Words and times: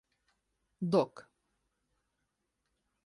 док. 0.91 1.23